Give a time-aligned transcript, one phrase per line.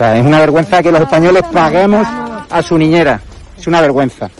[0.00, 2.06] Sea, es una vergüenza que los españoles paguemos
[2.48, 3.20] a su niñera.
[3.58, 4.30] Es una vergüenza.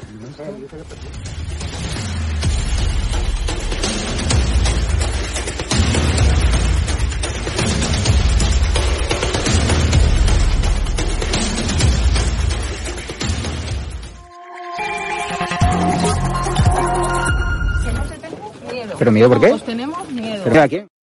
[18.99, 19.49] ¿Pero miedo por qué?
[19.49, 20.43] Pues tenemos miedo.
[20.43, 21.00] ¿Pero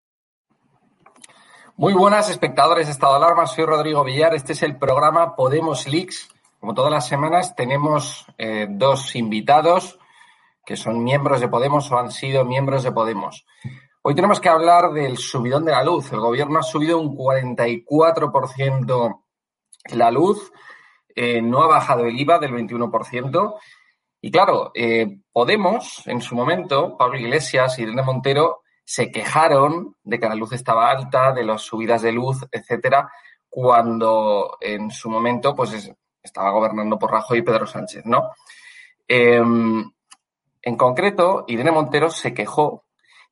[1.77, 3.47] muy buenas, espectadores de Estado de Alarma.
[3.47, 4.35] Soy Rodrigo Villar.
[4.35, 6.31] Este es el programa Podemos Leaks.
[6.59, 9.99] Como todas las semanas, tenemos eh, dos invitados
[10.65, 13.45] que son miembros de Podemos o han sido miembros de Podemos.
[14.01, 16.11] Hoy tenemos que hablar del subidón de la luz.
[16.13, 19.21] El gobierno ha subido un 44%
[19.93, 20.51] la luz,
[21.15, 23.57] eh, no ha bajado el IVA del 21%.
[24.23, 30.21] Y claro, eh, Podemos, en su momento, Pablo Iglesias y Irene Montero, se quejaron de
[30.21, 33.11] que la luz estaba alta, de las subidas de luz, etcétera,
[33.49, 35.93] cuando en su momento pues
[36.23, 38.31] estaba gobernando por Rajoy y Pedro Sánchez, ¿no?
[39.09, 39.85] Em,
[40.63, 42.85] en concreto, Irene Montero se quejó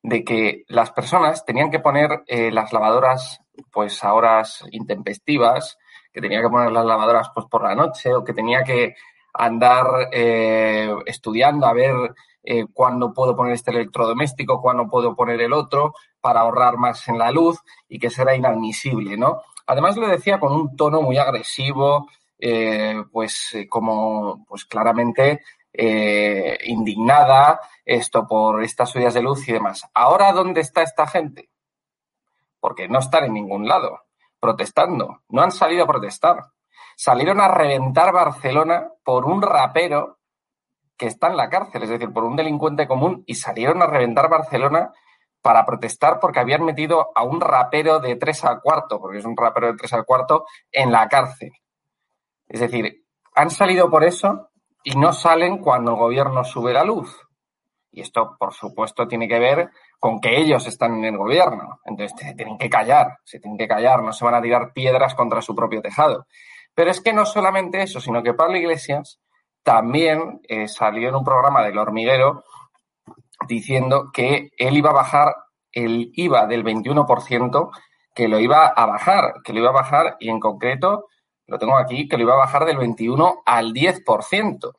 [0.03, 3.39] de que las personas tenían que poner eh, las lavadoras
[3.71, 5.77] pues a horas intempestivas,
[6.11, 8.95] que tenía que poner las lavadoras pues por la noche o que tenía que
[9.33, 11.95] andar eh, estudiando a ver
[12.45, 17.17] eh, cuándo puedo poner este electrodoméstico, cuándo puedo poner el otro, para ahorrar más en
[17.17, 19.41] la luz y que será inadmisible, ¿no?
[19.67, 22.07] Además lo decía con un tono muy agresivo,
[22.37, 25.41] eh, pues eh, como, pues claramente
[26.67, 29.85] indignada esto por estas subidas de luz y demás.
[29.93, 31.49] Ahora, ¿dónde está esta gente?
[32.61, 34.05] Porque no están en ningún lado
[34.39, 36.37] protestando, no han salido a protestar.
[36.95, 40.14] Salieron a reventar Barcelona por un rapero
[40.97, 44.29] que está en la cárcel, es decir, por un delincuente común, y salieron a reventar
[44.29, 44.91] Barcelona
[45.41, 49.37] para protestar porque habían metido a un rapero de tres al cuarto, porque es un
[49.37, 51.51] rapero de tres al cuarto, en la cárcel.
[52.47, 53.03] Es decir,
[53.35, 54.49] han salido por eso
[54.83, 57.15] y no salen cuando el gobierno sube la luz.
[57.91, 59.69] Y esto, por supuesto, tiene que ver
[59.99, 61.79] con que ellos están en el gobierno.
[61.85, 65.15] Entonces, se tienen que callar, se tienen que callar, no se van a tirar piedras
[65.15, 66.27] contra su propio tejado.
[66.73, 69.19] Pero es que no solamente eso, sino que Pablo Iglesias
[69.65, 72.43] también eh, salió en un programa del hormiguero
[73.47, 75.35] diciendo que él iba a bajar
[75.71, 77.71] el IVA del 21%,
[78.13, 81.07] que lo iba a bajar, que lo iba a bajar y en concreto,
[81.47, 84.71] lo tengo aquí, que lo iba a bajar del 21 al 10%.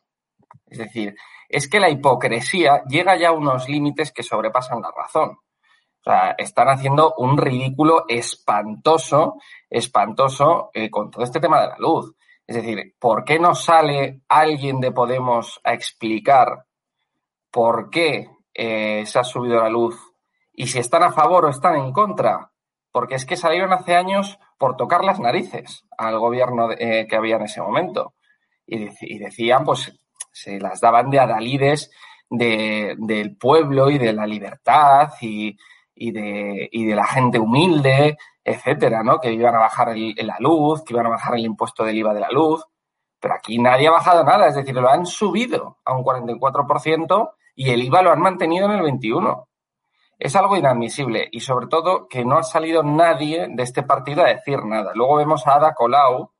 [0.67, 1.17] Es decir,
[1.49, 5.31] es que la hipocresía llega ya a unos límites que sobrepasan la razón.
[5.31, 9.35] O sea, están haciendo un ridículo espantoso,
[9.69, 12.15] espantoso eh, con todo este tema de la luz.
[12.47, 16.65] Es decir, ¿por qué no sale alguien de Podemos a explicar
[17.51, 19.97] por qué eh, se ha subido la luz
[20.53, 22.53] y si están a favor o están en contra?
[22.93, 27.37] Porque es que salieron hace años por tocar las narices al gobierno eh, que había
[27.37, 28.15] en ese momento.
[28.67, 29.93] Y, decían, pues,
[30.33, 31.91] se las daban de adalides
[32.29, 35.57] del pueblo y de la libertad y,
[35.95, 38.17] de, y de la gente humilde
[38.47, 39.19] etcétera, ¿no?
[39.19, 42.21] Que iban a bajar la luz, que iban a bajar el impuesto del IVA de
[42.21, 42.65] la luz.
[43.19, 47.71] Pero aquí nadie ha bajado nada, es decir, lo han subido a un 44% y
[47.71, 49.47] el IVA lo han mantenido en el 21%.
[50.19, 54.29] Es algo inadmisible y sobre todo que no ha salido nadie de este partido a
[54.29, 54.93] decir nada.
[54.95, 56.31] Luego vemos a Ada Colau,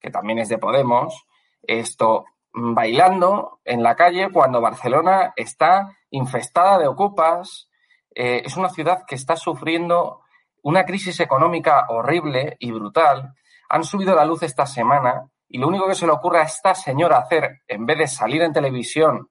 [0.00, 1.26] que también es de Podemos,
[1.62, 7.70] esto bailando en la calle cuando Barcelona está infestada de ocupas.
[8.14, 10.19] Eh, es una ciudad que está sufriendo
[10.62, 13.34] una crisis económica horrible y brutal,
[13.68, 16.74] han subido la luz esta semana y lo único que se le ocurre a esta
[16.74, 19.28] señora hacer, en vez de salir en televisión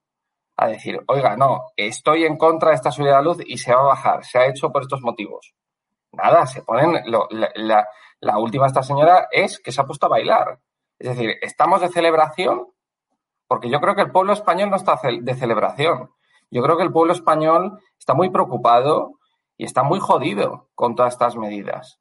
[0.58, 3.82] a decir, oiga, no, estoy en contra de esta subida de luz y se va
[3.82, 5.54] a bajar, se ha hecho por estos motivos.
[6.12, 7.88] Nada, se ponen, la,
[8.20, 10.60] la última esta señora es que se ha puesto a bailar.
[10.98, 12.68] Es decir, estamos de celebración
[13.48, 16.12] porque yo creo que el pueblo español no está de celebración.
[16.52, 19.19] Yo creo que el pueblo español está muy preocupado
[19.60, 22.00] y está muy jodido con todas estas medidas.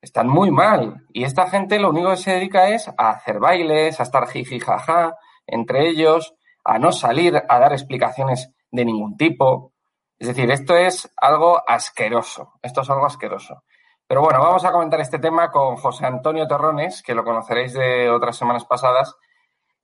[0.00, 1.04] Están muy mal.
[1.12, 4.58] Y esta gente lo único que se dedica es a hacer bailes, a estar jiji
[4.58, 5.14] jaja
[5.46, 9.74] entre ellos, a no salir a dar explicaciones de ningún tipo.
[10.18, 12.54] Es decir, esto es algo asqueroso.
[12.62, 13.64] Esto es algo asqueroso.
[14.06, 18.08] Pero bueno, vamos a comentar este tema con José Antonio Terrones, que lo conoceréis de
[18.08, 19.14] otras semanas pasadas,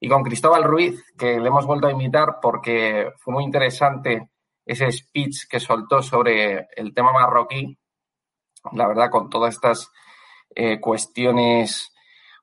[0.00, 4.30] y con Cristóbal Ruiz, que le hemos vuelto a invitar porque fue muy interesante
[4.64, 7.78] ese speech que soltó sobre el tema marroquí,
[8.72, 9.90] la verdad, con todas estas
[10.54, 11.92] eh, cuestiones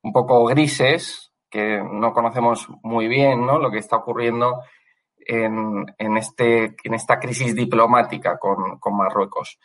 [0.04, 3.60] un poco grises que no conocemos muy bien, ¿no?
[3.60, 4.62] Lo que está ocurriendo
[5.18, 9.60] en, en, este, en esta crisis diplomática con, con Marruecos.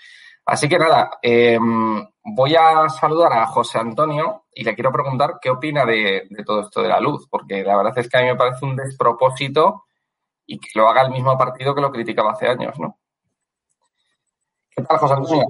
[0.44, 5.50] Así que nada, em, voy a saludar a José Antonio y le quiero preguntar qué
[5.50, 8.28] opina de, de, todo esto de la luz, porque la verdad es que a mí
[8.28, 9.86] me parece un despropósito
[10.46, 12.98] y que lo haga el mismo partido que lo criticaba hace años, ¿no?
[14.70, 15.46] ¿Qué tal, José Antonio?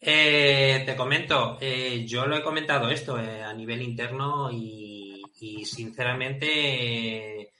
[0.00, 5.22] Eh, te comento, eh, yo lo he comentado esto eh, a nivel interno y,
[5.64, 7.52] sinceramente,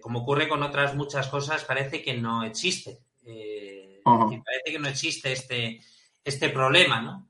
[0.00, 2.98] como ocurre con otras muchas cosas, parece que no existe.
[4.04, 5.80] Parece que no existe este,
[6.24, 7.28] este problema, ¿no?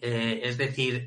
[0.00, 1.06] es decir,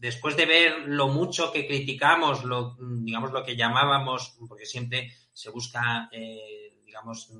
[0.00, 5.50] después de ver lo mucho que criticamos, lo, digamos, lo que llamábamos, porque siempre se
[5.50, 7.30] busca, eh, digamos,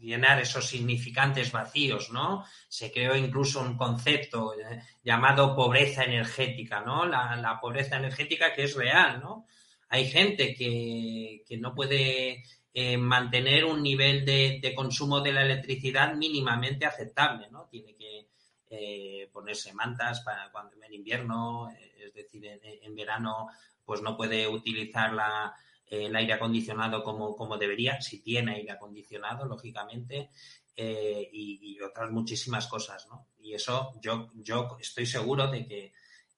[0.00, 2.44] llenar esos significantes vacíos, ¿no?
[2.68, 7.06] Se creó incluso un concepto eh, llamado pobreza energética, ¿no?
[7.06, 9.46] La, pobreza energética que es real, ¿no?
[9.88, 12.42] Hay gente que, no puede
[12.74, 17.68] eh, mantener un nivel de, de, consumo de la electricidad mínimamente aceptable, ¿no?
[17.70, 18.26] Tiene que
[18.76, 23.48] eh, ponerse mantas para cuando en invierno, eh, es decir, en, verano,
[23.84, 25.54] pues no puede utilizar la,
[25.86, 30.30] el aire acondicionado como, como, debería, si tiene aire acondicionado, lógicamente,
[30.74, 33.28] eh, y, otras muchísimas cosas, ¿no?
[33.38, 35.92] Y eso yo, yo estoy seguro de que,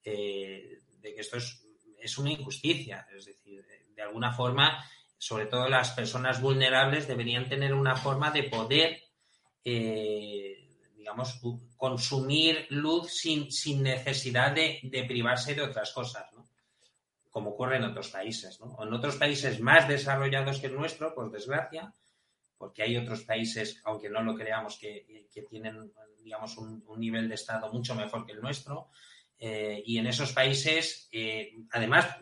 [0.05, 1.65] de que esto es,
[1.99, 4.85] es, una injusticia, es decir, de, alguna forma,
[5.17, 9.01] sobre todo las personas vulnerables deberían tener una forma de poder
[11.07, 11.41] digamos,
[11.77, 16.49] consumir luz sin, sin necesidad de, de, privarse de otras cosas, ¿no?
[17.31, 18.77] Como ocurre en otros países, ¿no?
[18.83, 21.95] En otros países más desarrollados que el nuestro, por desgracia,
[22.59, 25.93] porque hay otros países, aunque no lo creamos, que, que tienen,
[26.25, 28.89] digamos, un, un, nivel de Estado mucho mejor que el nuestro.
[29.39, 32.17] Eh, y en esos países, eh, además,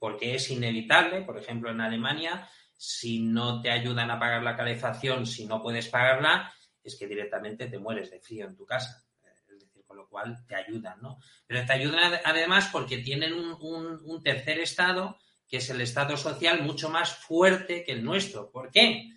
[0.00, 5.26] porque es inevitable, por ejemplo, en Alemania, si no te ayudan a pagar la calefacción,
[5.26, 6.52] si no puedes pagarla,
[6.88, 9.04] es que directamente te mueres de frío en tu casa.
[9.22, 11.18] Es decir, con lo cual te ayudan, ¿no?
[11.46, 16.88] Pero te ayudan además porque tienen un, tercer estado, que es el estado social, mucho
[16.88, 18.50] más fuerte que el nuestro.
[18.50, 19.10] ¿Por qué?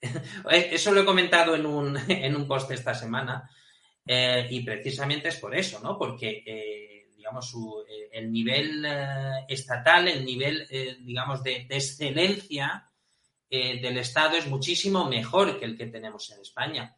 [0.50, 3.50] Eso lo he comentado en un, en un post esta semana
[4.06, 5.96] eh, y precisamente es por eso, ¿no?
[5.96, 7.54] Porque, eh, digamos,
[7.88, 8.84] eh, el nivel
[9.48, 10.66] estatal, el nivel,
[11.00, 12.88] digamos, de excelencia
[13.48, 16.96] del Estado es muchísimo mejor que el que tenemos en España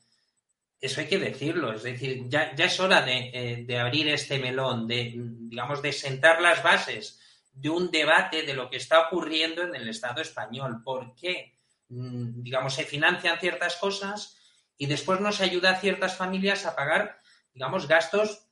[0.85, 4.87] eso hay que decirlo, es decir, ya, es hora de, eh, de, abrir este melón,
[4.87, 7.19] de, digamos, de sentar las bases
[7.55, 10.83] de un debate de lo que está ocurriendo en el Estado español.
[10.85, 11.55] ¿Por qué,
[11.89, 14.37] mm, digamos, se financian ciertas cosas
[14.77, 17.19] y después no se ayuda a ciertas familias a pagar,
[17.55, 18.47] digamos, gastos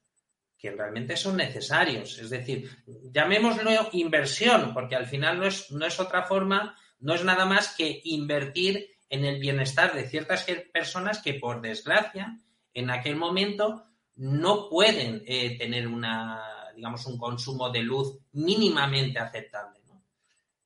[0.56, 2.18] que realmente son necesarios.
[2.18, 7.24] Es decir, llamémoslo inversión, porque al final no es, no es otra forma, no es
[7.24, 12.38] nada más que invertir en el bienestar de ciertas personas que, por desgracia,
[12.72, 13.84] en aquel momento
[14.16, 16.40] no pueden eh, tener una,
[16.74, 19.82] digamos, un consumo de luz mínimamente aceptable.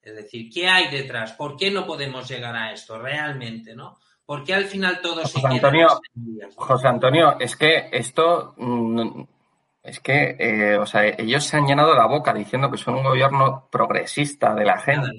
[0.01, 1.33] Es decir, ¿qué hay detrás?
[1.33, 3.75] ¿Por qué no podemos llegar a esto realmente?
[3.75, 3.99] ¿no?
[4.25, 5.89] ¿Por qué al final todo se Antonio,
[6.55, 9.23] José Antonio, es que esto mm,
[9.83, 13.03] es que, eh, o sea, ellos se han llenado la boca diciendo que son un
[13.03, 15.11] gobierno progresista de la gente,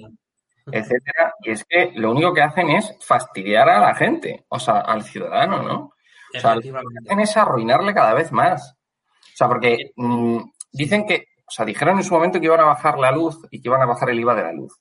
[0.72, 4.80] etcétera, y es que lo único que hacen es fastidiar a la gente, o sea,
[4.80, 5.92] al ciudadano, ¿no?
[6.34, 8.74] O sea, lo que hacen es arruinarle cada vez más.
[9.12, 10.38] O sea, porque mm,
[10.72, 13.60] dicen que, o sea, dijeron en su momento que iban a bajar la luz y
[13.60, 14.72] que iban a bajar el IVA de la luz.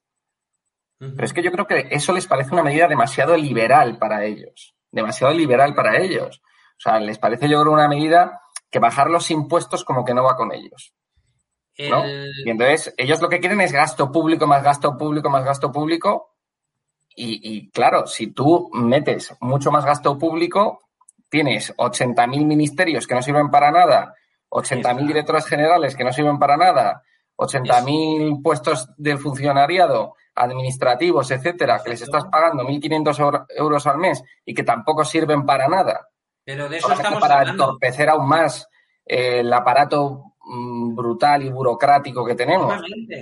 [0.99, 4.75] Pero es que yo creo que eso les parece una medida demasiado liberal para ellos,
[4.91, 6.41] demasiado liberal para ellos.
[6.43, 8.41] O sea, les parece yo creo una medida
[8.71, 10.95] que bajar los impuestos como que no va con ellos.
[11.77, 12.03] ¿No?
[12.07, 16.33] Y entonces ellos lo que quieren es gasto público, más gasto público, más gasto público.
[17.19, 20.81] Y, claro, si tú metes mucho más gasto público,
[21.29, 24.13] tienes 80.000 ministerios que no sirven para nada,
[24.49, 27.01] 80.000 directores generales que no sirven para nada,
[27.37, 34.53] 80.000 puestos de funcionariado administrativos, etcétera, que les estás pagando 1.500 euros al mes y
[34.53, 36.09] que tampoco sirven para nada.
[36.43, 38.69] Pero de eso estamos para entorpecer aún más
[39.05, 42.81] eh, el aparato brutal y burocrático que tenemos.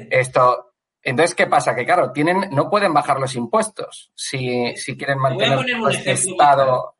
[0.10, 0.74] Esto,
[1.06, 1.76] entonces, ¿qué pasa?
[1.76, 5.60] Que claro, tienen, no pueden bajar los impuestos si, si quieren mantener
[5.92, 6.96] este estado.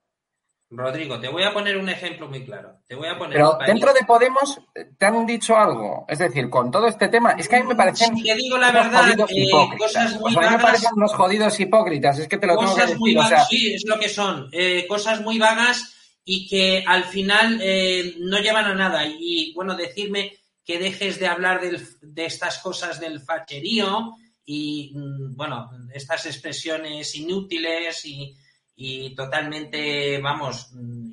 [0.70, 2.80] Rodrigo, te voy a poner un ejemplo muy claro.
[2.88, 4.60] Te voy a poner Pero dentro de Podemos
[4.98, 6.06] te han dicho algo.
[6.08, 8.16] Es decir, con todo este tema, es que a mí me parecen.
[8.16, 10.48] Si te digo la verdad, eh, cosas muy vagas.
[10.48, 12.20] a mí me parecen unos jodidos hipócritas.
[12.20, 12.98] Es que te lo tengo que decir.
[12.98, 14.50] Muy vagas, sí, es lo que son.
[14.52, 15.95] Eh, cosas muy vagas
[16.28, 19.06] y que al final eh, no llevan a nada.
[19.06, 25.70] Y bueno, decirme que dejes de hablar de estas cosas del facherío y, mm, bueno,
[25.94, 31.12] estas expresiones inútiles y, totalmente, vamos, mm,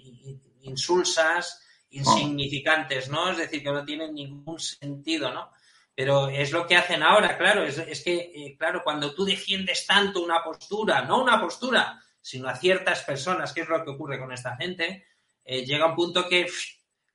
[0.63, 3.31] insulsas, insignificantes, ¿no?
[3.31, 5.51] Es decir, que no tienen ningún sentido, ¿no?
[5.95, 7.65] Pero es lo que hacen ahora, claro.
[7.65, 12.49] Es, es que, eh, claro, cuando tú defiendes tanto una postura, no una postura, sino
[12.49, 15.05] a ciertas personas, que es lo que ocurre con esta gente,
[15.45, 16.47] eh, llega un punto que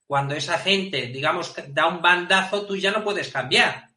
[0.06, 3.88] cuando esa gente, digamos, da un bandazo, tú ya no puedes cambiar.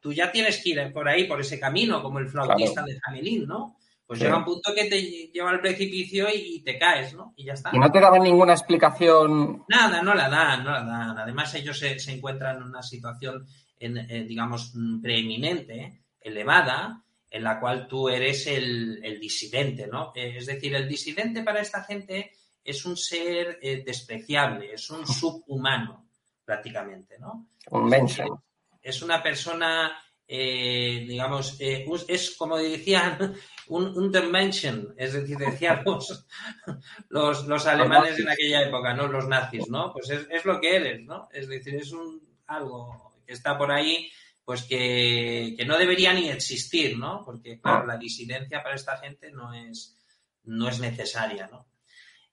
[0.00, 3.46] Tú ya tienes que ir por ahí, por ese camino, como el flautista de Jamelín,
[3.46, 3.76] ¿no?
[4.06, 7.34] Pues llega un punto que te lleva al precipicio y te caes, ¿no?
[7.36, 7.70] Y ya está.
[7.72, 9.64] ¿Y no te daban ninguna explicación?
[9.68, 11.18] Nada, no la dan, no la dan.
[11.18, 13.44] Además, ellos se, encuentran en una situación,
[13.80, 20.12] en, eh, digamos, preeminente, elevada, en la cual tú eres el, disidente, ¿no?
[20.14, 25.06] Eh, es decir, el disidente para esta gente es un ser eh, despreciable, es un
[25.06, 26.08] subhumano,
[26.44, 27.48] prácticamente, ¿no?
[27.70, 28.44] Un menso.
[28.80, 33.34] Es una persona, eh, digamos, es como decían,
[33.68, 36.26] un, un dimension, es decir, decían los,
[37.10, 39.08] los, alemanes en aquella época, ¿no?
[39.08, 39.92] Los nazis, ¿no?
[39.92, 41.28] Pues es, es lo que eres, ¿no?
[41.32, 44.10] Es decir, es un algo que está por ahí
[44.46, 47.24] pues que, no debería ni existir, ¿no?
[47.24, 49.98] Porque, claro, la disidencia para esta gente no es,
[50.44, 51.66] no es necesaria, ¿no?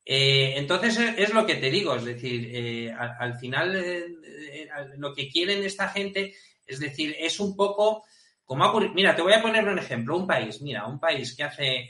[0.06, 4.68] Eh, entonces es lo que te digo, es decir, eh, al, final eh,
[4.98, 6.36] lo que quieren esta gente,
[6.68, 8.04] es decir, es un poco
[8.46, 11.44] como ha Mira, te voy a poner un ejemplo, un país, mira, un país que
[11.44, 11.88] hace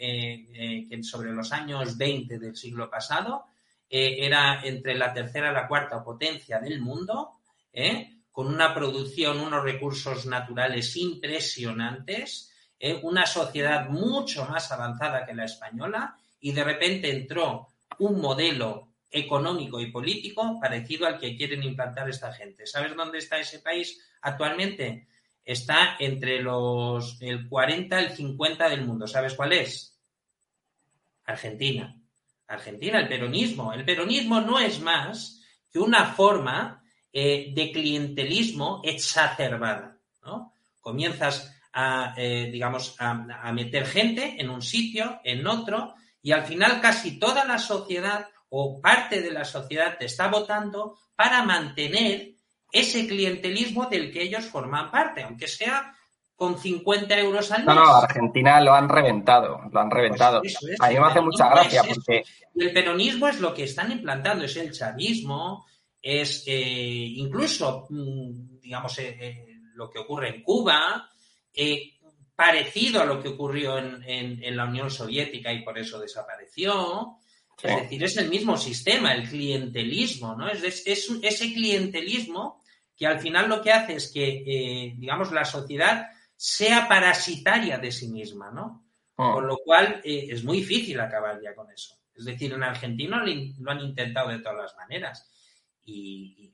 [0.87, 3.47] que sobre los años 20 del siglo pasado
[3.89, 7.39] era entre la tercera y la cuarta potencia del mundo,
[7.73, 8.12] ¿eh?
[8.33, 12.99] Con una producción, unos recursos naturales impresionantes, ¿eh?
[13.03, 17.67] una sociedad mucho más avanzada que la española y de repente entró
[17.99, 22.65] un modelo económico y político parecido al que quieren implantar esta gente.
[22.65, 25.07] ¿Sabes dónde está ese país actualmente?
[25.45, 29.05] Está entre los el 40 y el 50 del mundo.
[29.05, 29.95] ¿Sabes cuál es?
[31.25, 31.95] Argentina.
[32.47, 33.73] Argentina, el peronismo.
[33.73, 35.39] El peronismo no es más
[35.71, 36.82] que una forma
[37.15, 39.97] eh, de clientelismo exacerbada.
[40.25, 40.53] ¿no?
[40.81, 45.93] Comienzas a, eh, digamos, a, meter gente en un sitio, en otro,
[46.23, 50.97] y al final casi toda la sociedad o parte de la sociedad te está votando
[51.15, 52.31] para mantener
[52.71, 55.95] ese clientelismo del que ellos forman parte, aunque sea
[56.35, 57.75] con 50 euros al mes.
[57.75, 60.41] No, no, Argentina lo han reventado, lo han reventado.
[60.41, 62.23] Pues a mí me hace mucha gracia porque...
[62.55, 65.65] el peronismo es lo que están implantando, es el chavismo,
[66.03, 71.09] es eh, incluso, mm, digamos, eh, eh, lo que ocurre en Cuba,
[72.35, 77.17] parecido a lo que ocurrió en, la Unión Soviética y por eso desapareció.
[77.61, 80.49] Es decir, es el mismo sistema, el clientelismo, ¿no?
[80.49, 82.63] Es, es, ese clientelismo
[82.97, 88.09] que al final lo que hace es que, digamos, la sociedad sea parasitaria de sí
[88.09, 88.83] misma, ¿no?
[89.17, 89.31] Ah.
[89.33, 91.97] Con lo cual eh, es muy difícil acabar ya con eso.
[92.15, 93.23] Es decir, en Argentina
[93.59, 95.29] lo han intentado de todas las maneras
[95.85, 96.51] y,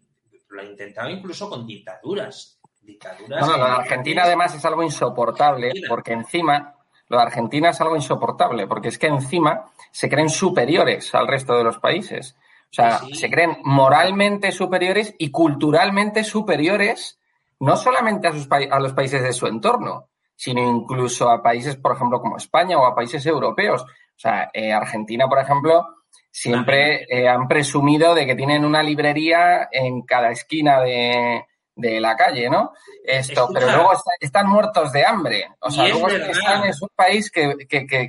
[0.50, 2.60] lo han intentado incluso con dictaduras.
[2.82, 6.76] dictaduras no, lo de Argentina además es algo insoportable porque encima,
[7.08, 11.56] lo de Argentina es algo insoportable porque es que encima se creen superiores al resto
[11.56, 12.36] de los países.
[12.72, 17.20] O sea, se creen moralmente superiores y culturalmente superiores
[17.60, 21.96] no solamente a, sus a los países de su entorno, sino incluso a países, por
[21.96, 23.84] ejemplo, como España o a países europeos.
[23.84, 25.86] O sea, eh, Argentina, por ejemplo,
[26.32, 31.46] siempre eh, han presumido de que tienen una librería en cada esquina de,
[31.82, 32.74] la calle, ¿no?
[33.06, 35.48] Esto, pero luego están muertos de hambre.
[35.62, 37.56] O sea, luego están, es un país que,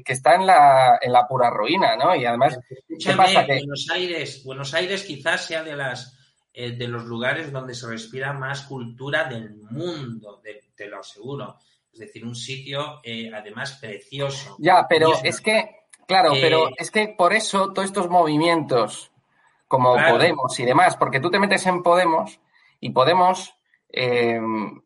[0.06, 2.14] está en la, en la pura ruina, ¿no?
[2.16, 2.58] Y además,
[2.98, 3.46] ¿qué pasa?
[3.46, 3.58] Que...
[3.58, 6.16] Buenos Aires, Buenos Aires quizás sea de las
[6.52, 10.42] eh, de los lugares donde se respira más cultura del mundo,
[10.74, 11.58] te lo aseguro.
[11.92, 14.56] Es decir, un sitio eh, además precioso.
[14.58, 15.79] Ya, pero es que,
[16.10, 19.12] claro, pero eh, es que por eso todos estos movimientos
[19.68, 22.40] como Podemos y demás, porque tú te metes en Podemos
[22.80, 23.54] y Podemos
[23.88, 24.82] em,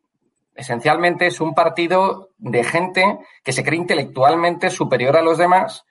[0.53, 5.85] esencialmente es un partido de gente que se cree intelectualmente superior a los demás,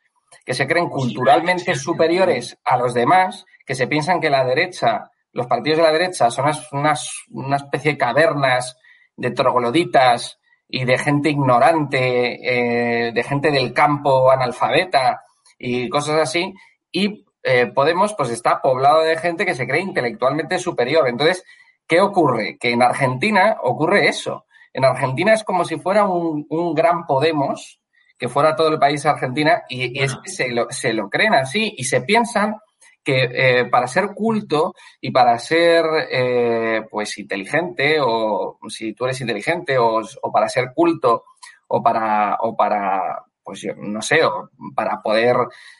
[0.45, 5.49] que se creen culturalmente superiores a los demás, que se piensan que la derecha, los
[5.49, 8.79] partidos de la derecha son unas, una especie de cavernas
[9.17, 10.39] de trogloditas
[10.75, 15.23] y de gente ignorante, eh, de gente del campo analfabeta
[15.57, 16.53] y cosas así.
[16.91, 21.09] Y eh, Podemos, pues está poblado de gente que se cree intelectualmente superior.
[21.09, 21.45] Entonces,
[21.87, 22.59] ¿qué ocurre?
[22.59, 24.47] Que en Argentina ocurre eso.
[24.73, 27.81] En Argentina es como si fuera un, un gran Podemos,
[28.19, 31.73] que fuera todo el país Argentina, y, es que se lo, se lo creen así
[31.77, 32.57] y se piensan
[33.05, 39.21] que eh, para ser culto y para ser eh, pues inteligente o si tú eres
[39.21, 41.25] inteligente o, para ser culto
[41.69, 45.37] o para o para pues no sé o para poder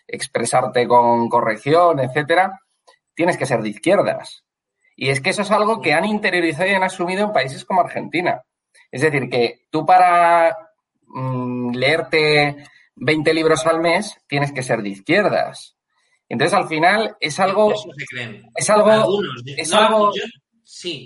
[0.07, 2.61] expresarte con corrección etcétera
[3.15, 4.45] tienes que ser de izquierdas.
[4.97, 7.81] Y es que eso es algo que han interiorizado y han asumido en países como
[7.81, 8.43] Argentina.
[8.91, 10.57] Es decir que tú para
[11.07, 12.65] mm, leerte
[12.97, 15.74] 20 libros al mes tienes que ser de izquierdas
[16.35, 17.73] entonces, al final, es algo.
[18.55, 19.21] Es algo.
[19.47, 20.13] es algo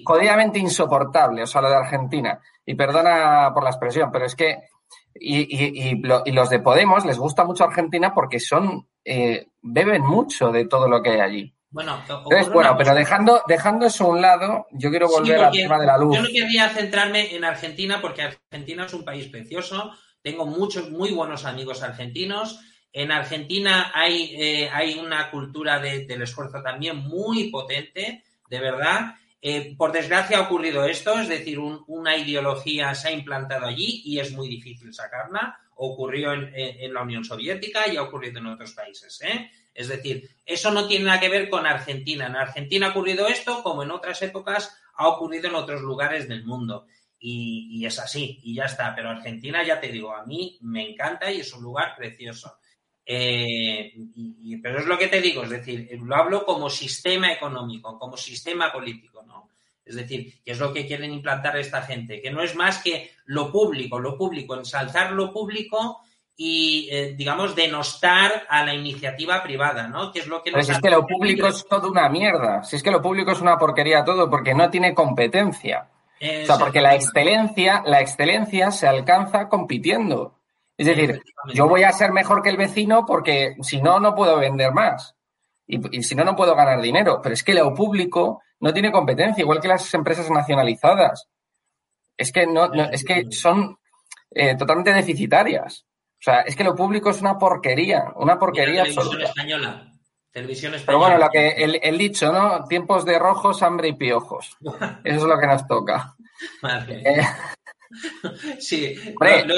[0.04, 2.40] jodidamente insoportable, o sea, lo de Argentina.
[2.64, 4.58] Y perdona por la expresión, pero es que.
[5.20, 8.88] Y, los de Podemos les gusta mucho Argentina porque son.
[9.04, 11.54] Eh, beben mucho de todo lo que hay allí.
[11.70, 15.78] Bueno, Entonces, bueno, pero dejando, dejando eso a un lado, yo quiero volver al tema
[15.78, 16.16] de la luz.
[16.16, 19.92] Yo no querría centrarme en Argentina porque Argentina es un país precioso.
[20.22, 22.60] Tengo muchos muy buenos amigos argentinos
[22.92, 29.14] en Argentina hay, eh, hay una cultura del esfuerzo también muy potente, de verdad.
[29.40, 34.18] Eh, por desgracia ha ocurrido esto, es decir, una ideología se ha implantado allí y
[34.18, 35.58] es muy difícil sacarla.
[35.76, 39.20] Ocurrió en, la Unión Soviética y ha ocurrido en otros países.
[39.22, 39.48] ¿eh?
[39.72, 42.26] Es decir, eso no tiene nada que ver con Argentina.
[42.26, 46.44] En Argentina ha ocurrido esto, como en otras épocas ha ocurrido en otros lugares del
[46.44, 46.86] mundo.
[47.20, 48.92] Y, y es así, y ya está.
[48.96, 52.58] Pero Argentina, ya te digo, a mí me encanta y es un lugar precioso.
[53.10, 53.94] Eh,
[54.62, 58.70] pero es lo que te digo, es decir, lo hablo como sistema económico, como sistema
[58.70, 59.48] político, ¿no?
[59.82, 63.12] Es decir, que es lo que quieren implantar esta gente, que no es más que
[63.24, 66.00] lo público, lo público, ensalzar lo público
[66.36, 70.12] y, eh, digamos, denostar a la iniciativa privada, ¿no?
[70.12, 72.62] Que es lo que pues es que lo público es toda una mierda.
[72.62, 75.88] Si es que lo público es una porquería todo, porque no tiene competencia.
[76.20, 80.37] o sea, porque la excelencia, la excelencia se alcanza compitiendo.
[80.78, 81.20] Es decir,
[81.52, 85.16] yo voy a ser mejor que el vecino porque si no, no puedo vender más.
[85.66, 87.20] Y, si no, no puedo ganar dinero.
[87.20, 91.28] Pero es que lo público no tiene competencia, igual que las empresas nacionalizadas.
[92.16, 93.76] Es que no, es que son
[94.30, 95.84] eh, totalmente deficitarias.
[96.18, 99.92] O sea, es que lo público es una porquería, una porquería televisión española.
[100.30, 100.86] Televisión española.
[100.86, 102.64] Pero bueno, lo que el, dicho, ¿no?
[102.66, 104.56] Tiempos de rojos, hambre y piojos.
[105.04, 106.14] Eso es lo que nos toca.
[106.62, 107.02] Vale.
[107.04, 107.26] Eh,
[108.58, 108.94] Sí,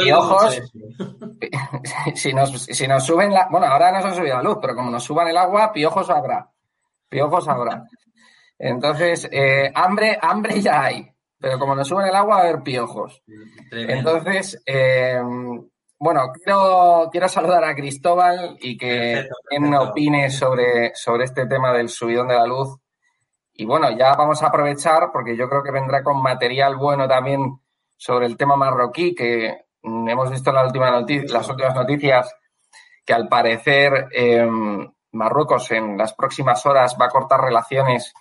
[0.04, 0.62] y ojos,
[2.14, 3.48] si nos, si nos suben la.
[3.50, 6.48] Bueno, ahora nos han subido la luz, pero como nos suban el agua, piojos habrá.
[7.08, 7.84] Piojos habrá.
[8.58, 11.10] Entonces, eh, hambre, hambre ya hay.
[11.38, 13.22] Pero como nos suben el agua, va a haber piojos.
[13.72, 15.20] Entonces, eh,
[15.98, 21.88] bueno, quiero, quiero saludar a Cristóbal y que él opine sobre, sobre este tema del
[21.88, 22.78] subidón de la luz.
[23.54, 27.60] Y bueno, ya vamos a aprovechar, porque yo creo que vendrá con material bueno también
[28.00, 32.34] sobre el tema marroquí, que hemos visto en las últimas noticias
[33.04, 38.14] que al parecer em, Marruecos en las próximas horas va a cortar relaciones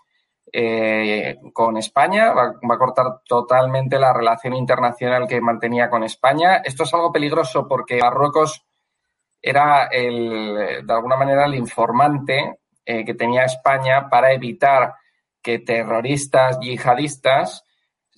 [0.51, 6.57] eh, con España, va, a cortar totalmente la relación internacional que mantenía con España.
[6.57, 8.65] Esto es algo peligroso porque Marruecos
[9.41, 14.95] era el, de alguna manera el informante eh, que tenía España para evitar
[15.41, 17.63] que terroristas yihadistas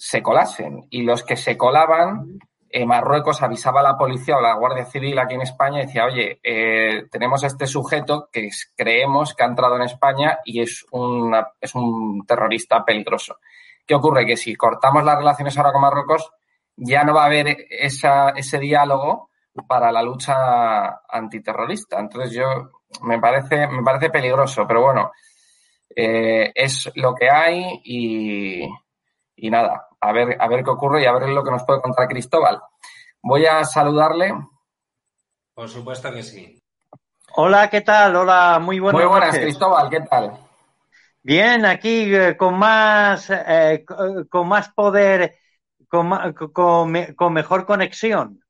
[0.04, 2.40] se colasen y los que se colaban
[2.72, 5.86] eh, Marruecos avisaba a la policía o a la Guardia Civil aquí en España y
[5.86, 10.88] decía, oye, eh, tenemos este sujeto que creemos que ha entrado en España y es,
[10.90, 13.38] una, es un terrorista peligroso.
[13.86, 14.26] ¿Qué ocurre?
[14.26, 16.32] Que si cortamos las relaciones ahora con Marruecos,
[16.76, 19.30] ya no va a haber esa, ese diálogo
[19.68, 22.00] para la lucha antiterrorista.
[22.00, 22.72] Entonces yo
[23.04, 25.12] me parece, me parece peligroso, pero bueno,
[25.96, 28.68] eh, es lo que hay y
[29.50, 32.08] nada, a ver, a ver qué ocurre y a ver lo que nos puede contar
[32.08, 32.60] Cristóbal.
[33.22, 34.34] Voy a saludarle.
[35.54, 36.60] Por supuesto que sí.
[37.36, 38.16] Hola, ¿qué tal?
[38.16, 39.02] Hola, muy buenas.
[39.02, 40.38] Muy buenas, Cristóbal, ¿qué tal?
[41.24, 43.86] Bien, aquí eh, con más eh,
[44.30, 45.36] con más poder,
[45.88, 46.12] con,
[46.52, 48.44] con, mejor conexión.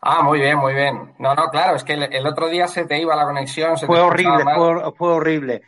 [0.00, 1.14] Ah, muy bien, muy bien.
[1.18, 3.76] No, no, claro, es que el, otro día se te iba la conexión.
[3.76, 5.62] fue horrible, fue, fue, horrible.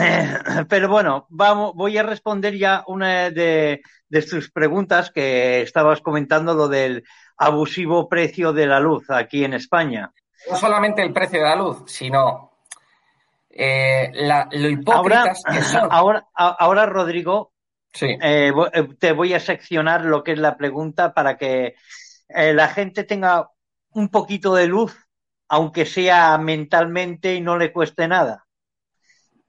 [0.68, 6.54] Pero bueno, vamos, voy a responder ya una de, de tus preguntas que estabas comentando,
[6.54, 7.04] lo del
[7.36, 10.12] abusivo precio de la luz aquí en España.
[10.48, 12.50] No solamente el precio de la luz, sino
[13.50, 14.10] eh,
[14.52, 15.88] lo hipócritas ahora, que son.
[15.90, 17.52] Ahora, ahora Rodrigo,
[17.92, 18.06] sí.
[18.22, 21.74] Eh, eh, te voy a seccionar lo que es la pregunta para que
[22.28, 23.50] la gente tenga
[23.90, 24.96] un poquito de luz,
[25.48, 28.46] aunque sea mentalmente y no le cueste nada.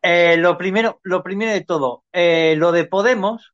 [0.02, 3.54] Lo primero, lo primero de todo, lo de Podemos,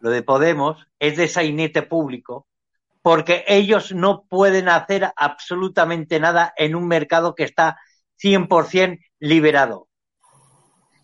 [0.00, 2.46] lo de Podemos, es de sainete público,
[3.02, 7.78] porque ellos no pueden hacer absolutamente nada en un mercado que está
[8.22, 9.88] 100% liberado.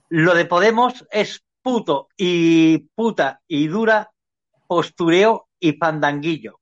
[0.08, 4.10] Lo de Podemos es puto y puta y dura
[4.66, 6.60] postureo y pandanguillo,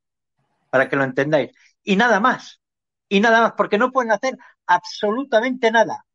[0.70, 1.50] para que lo entendáis.
[1.82, 2.60] Y nada más,
[3.08, 6.06] y nada más, porque no pueden hacer absolutamente nada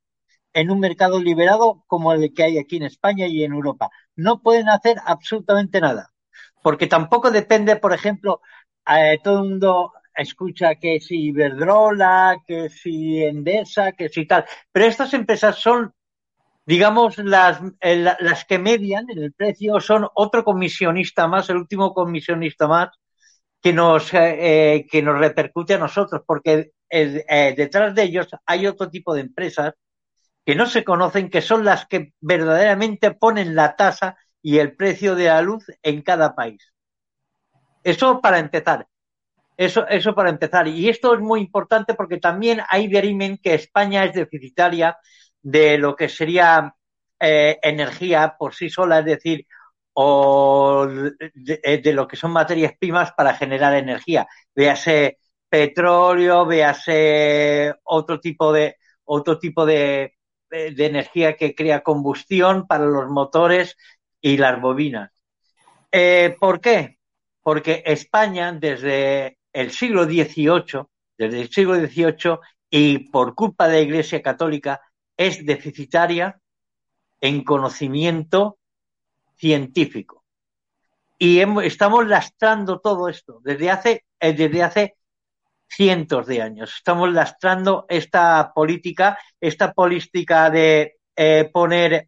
[0.53, 3.89] en un mercado liberado como el que hay aquí en España y en Europa.
[4.15, 6.11] No pueden hacer absolutamente nada.
[6.61, 8.41] Porque tampoco depende, por ejemplo,
[8.87, 14.45] eh, todo el mundo escucha que si Iberdrola, que si Endesa, que si tal.
[14.71, 15.93] Pero estas empresas son,
[16.65, 21.93] digamos, las, eh, las que median en el precio, son otro comisionista más, el último
[21.93, 22.89] comisionista más,
[23.61, 29.13] que nos, eh, que nos repercute a nosotros, porque detrás de ellos hay otro tipo
[29.13, 29.73] de empresas
[30.49, 35.13] que no se conocen, que son las que verdaderamente ponen la tasa y el precio
[35.13, 36.73] de la luz en cada país.
[37.83, 38.87] Eso para empezar.
[39.55, 40.67] Eso, eso para empezar.
[40.67, 44.97] Y esto es muy importante porque también hay verimen que España es deficitaria
[45.39, 46.73] de lo que sería
[47.19, 49.45] eh, energía por sí sola, es decir,
[49.93, 54.27] o de, de, lo que son materias primas para generar energía.
[54.55, 60.18] Véase petróleo, véase otro tipo de otro tipo de,
[60.49, 63.77] de energía que crea combustión para los motores
[64.21, 65.11] y las bobinas.
[65.91, 66.97] Eh, ¿Por qué?
[67.41, 70.83] Porque España desde el siglo XVIII,
[71.17, 74.81] desde el siglo XVIII y por culpa de la Iglesia Católica
[75.17, 76.39] es deficitaria
[77.21, 78.59] en conocimiento
[79.35, 80.23] científico.
[81.17, 84.95] Y estamos lastrando todo esto desde hace, eh, desde hace
[85.69, 86.73] cientos de años.
[86.75, 92.07] Estamos lastrando esta política, esta política de eh, poner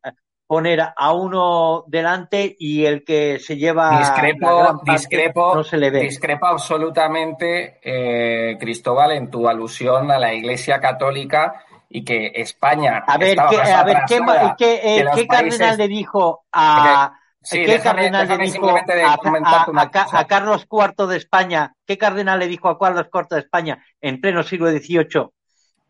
[0.52, 6.02] poner a uno delante y el que se lleva discrepo discrepo no se le ve
[6.02, 13.18] discrepo absolutamente eh, Cristóbal en tu alusión a la Iglesia Católica y que España a
[13.18, 14.20] ver a ver qué,
[14.58, 17.14] qué, eh, ¿qué cardenal le dijo a
[17.50, 21.74] ¿Qué cardenal le dijo a, Carlos IV de España?
[21.86, 25.30] ¿Qué cardenal le dijo a Carlos IV de España en pleno siglo XVIII?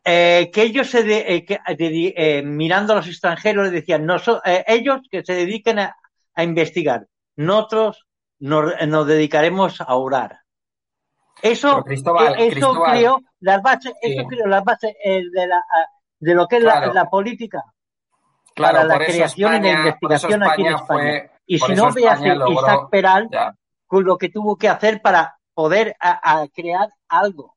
[0.03, 4.15] Eh, que ellos se eh, eh, mirando a los extranjeros le decían, no,
[4.65, 5.95] ellos que se dediquen a,
[6.37, 8.07] investigar, nosotros
[8.39, 10.39] nos, dedicaremos a orar.
[11.41, 15.61] Eso, eso creo las bases, eso creo las bases de, la,
[16.19, 17.63] de lo que es la, política
[18.55, 21.31] para la creación y la investigación aquí en España.
[21.55, 23.29] Y si no veas Isaac Peral
[23.87, 27.55] con lo que tuvo que hacer para poder a crear algo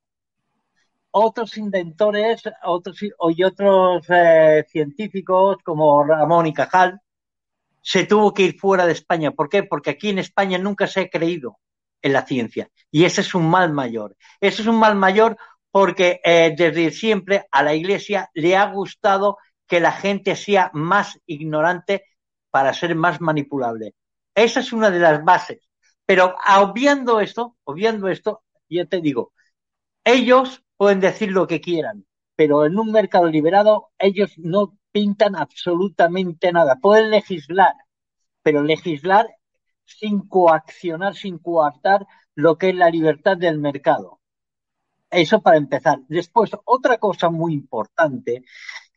[1.16, 7.00] otros inventores otros, y otros eh, científicos como Ramón y Cajal
[7.80, 9.30] se tuvo que ir fuera de España.
[9.30, 9.62] ¿Por qué?
[9.62, 11.59] Porque aquí en España nunca se ha creído
[12.02, 12.68] en la ciencia.
[12.90, 14.16] Y ese es un mal mayor.
[14.40, 15.37] Ese es un mal mayor
[15.70, 21.20] porque eh, desde siempre a la Iglesia le ha gustado que la gente sea más
[21.26, 22.07] ignorante
[22.54, 23.96] para ser más manipulable.
[24.32, 25.58] Esa es una de las bases.
[26.06, 29.32] Pero obviando esto, obviando esto, yo te digo,
[30.04, 36.52] ellos pueden decir lo que quieran, pero en un mercado liberado ellos no pintan absolutamente
[36.52, 36.78] nada.
[36.80, 37.74] Pueden legislar,
[38.40, 39.26] pero legislar
[39.84, 44.20] sin coaccionar, sin coartar lo que es la libertad del mercado.
[45.10, 45.98] Eso para empezar.
[46.06, 48.44] Después, otra cosa muy importante,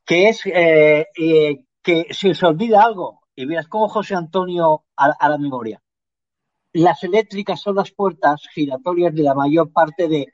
[0.05, 5.38] que es eh, eh, que se olvida algo, y verás cómo José Antonio a, la
[5.38, 5.80] memoria.
[6.73, 10.34] Las eléctricas son las puertas giratorias de la mayor parte de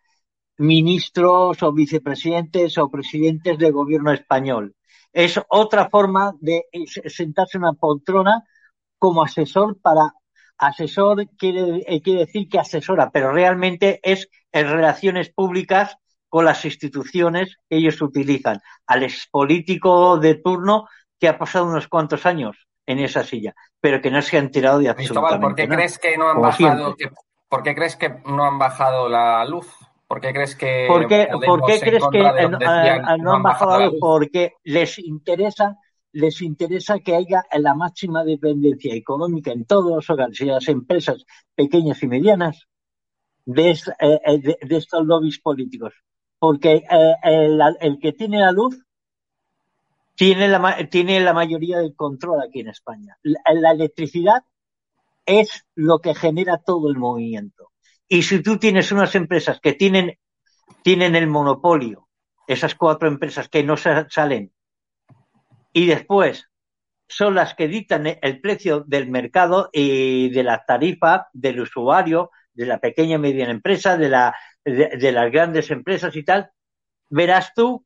[0.58, 4.76] ministros o vicepresidentes o presidentes del gobierno español.
[5.12, 6.66] Es otra forma de
[7.08, 8.46] sentarse en una poltrona
[8.98, 10.14] como asesor para
[10.58, 15.98] asesor quiere, eh, quiere decir que asesora, pero realmente es en relaciones públicas
[16.30, 18.62] con las instituciones que ellos utilizan.
[18.88, 20.88] Al expolítico de turno
[21.20, 24.80] que ha pasado unos cuantos años en esa silla, pero que no se ha enterado
[24.80, 26.96] de absolutamente ¿por qué crees que no han bajado?
[27.48, 29.68] ¿Por qué crees que no han bajado la luz?
[30.08, 31.28] ¿Por qué crees que ¿Por qué,
[31.80, 33.96] crees que no, han bajado la luz?
[34.00, 35.78] Porque les interesa
[36.14, 41.26] les interesa que haya la máxima dependencia económica en todos los hogares y las empresas
[41.56, 42.68] pequeñas y medianas
[43.46, 45.94] de, eh, eh, estos lobbies políticos.
[46.40, 48.78] Porque eh, el, que tiene la luz
[50.16, 53.18] tiene la, tiene la mayoría del control aquí en España.
[53.24, 54.44] La, electricidad
[55.26, 57.72] es lo que genera todo el movimiento.
[58.08, 60.20] Y si tú tienes unas empresas que tienen,
[60.84, 62.10] tienen el monopolio,
[62.48, 64.52] esas cuatro empresas que no salen
[65.72, 66.50] y después
[67.08, 72.66] son las que dictan el precio del mercado y de la tarifa del usuario, de
[72.66, 76.52] la pequeña y mediana empresa, de, la, de, las grandes empresas y tal,
[77.10, 77.86] verás tú,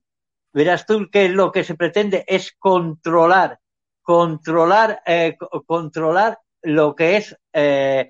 [0.58, 3.60] verás tú que lo que se pretende es controlar,
[4.02, 8.10] controlar, eh, controlar lo que es eh,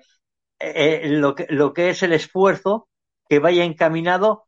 [0.58, 2.88] eh, lo, que, lo que es el esfuerzo
[3.28, 4.46] que vaya encaminado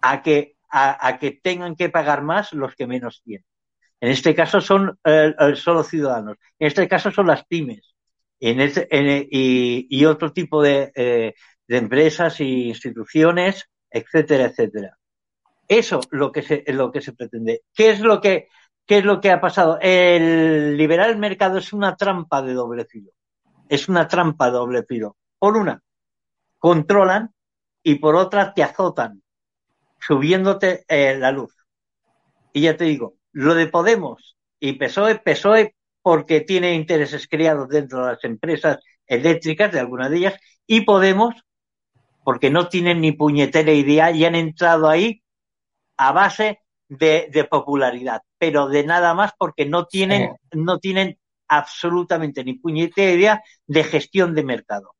[0.00, 3.46] a que a que tengan que pagar más los que menos tienen.
[4.00, 4.98] En este caso son
[5.54, 6.36] solo ciudadanos.
[6.58, 7.94] En este caso son las pymes.
[8.40, 10.90] En este, y, otro tipo de,
[11.68, 14.98] de empresas e instituciones, etcétera, etcétera.
[15.74, 17.62] Eso es lo que se, lo que se pretende.
[17.74, 18.46] ¿Qué es lo que,
[18.86, 19.76] qué es lo que ha pasado?
[19.80, 23.10] El liberar el mercado es una trampa de doble filo.
[23.68, 25.16] Es una trampa de doble filo.
[25.36, 25.82] Por una,
[26.60, 27.34] controlan
[27.82, 29.20] y por otra te azotan,
[29.98, 31.52] subiéndote la luz.
[32.52, 38.04] Y ya te digo, lo de Podemos y PSOE, PSOE porque tiene intereses creados dentro
[38.06, 41.34] de las empresas eléctricas, de algunas de ellas, y Podemos
[42.22, 45.23] porque no tienen ni puñetera idea y han entrado ahí
[45.96, 52.54] a base de, popularidad, pero de nada más porque no tienen, no tienen absolutamente ni
[52.54, 54.94] puñetera idea de gestión de mercado.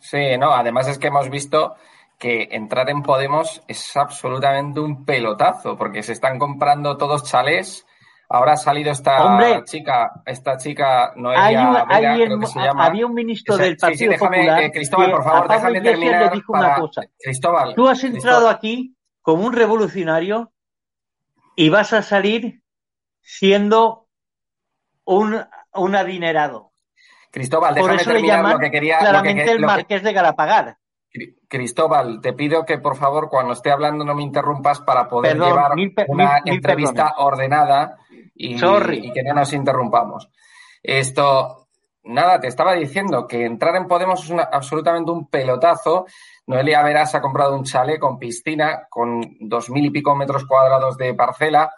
[0.00, 1.76] Sí, no, además es que hemos visto
[2.18, 7.86] que entrar en Podemos es absolutamente un pelotazo, porque se están comprando todos chalés.
[8.28, 12.86] Ahora ha salido esta chica, esta chica Noelia creo que se llama.
[12.86, 16.32] Había un ministro del Partido Popular eh, Cristóbal, por favor, déjame terminar.
[17.18, 17.74] Cristóbal.
[17.74, 20.52] Tú has entrado aquí como un revolucionario
[21.56, 22.62] y vas a salir
[23.20, 24.08] siendo
[25.04, 25.40] un,
[25.74, 26.72] un adinerado.
[27.30, 28.98] Cristóbal, déjame terminar lo que quería.
[28.98, 30.76] Claramente el Marqués de Galapagar.
[31.48, 35.72] Cristóbal, te pido que por favor cuando esté hablando no me interrumpas para poder llevar
[36.08, 37.98] una entrevista ordenada
[38.34, 40.30] y, que no nos interrumpamos.
[40.82, 41.68] Esto,
[42.04, 46.06] nada, te estaba diciendo que entrar en Podemos es absolutamente un pelotazo.
[46.46, 50.96] Noelia Verás ha comprado un chalet con piscina, con dos mil y pico metros cuadrados
[50.96, 51.72] de parcela,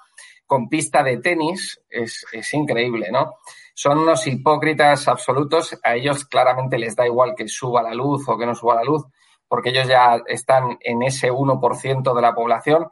[0.47, 1.81] con pista de tenis.
[1.89, 3.35] Es, es increíble, ¿no?
[3.75, 5.79] Son unos hipócritas absolutos.
[5.83, 8.85] A ellos claramente les da igual que suba la luz o que no suba la
[8.85, 9.05] luz
[9.55, 12.91] porque ellos ya están en ese 1% de la población.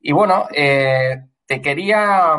[0.00, 2.36] Y bueno, eh, te quería,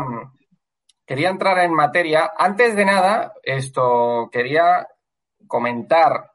[1.05, 2.33] quería entrar en materia.
[2.37, 4.87] Antes de nada, esto quería
[5.47, 6.31] comentar